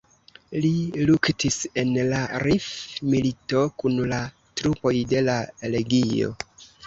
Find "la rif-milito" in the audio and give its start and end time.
2.13-3.61